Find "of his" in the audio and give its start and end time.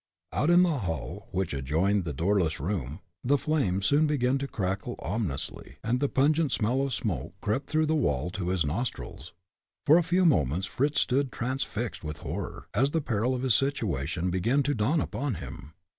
13.35-13.53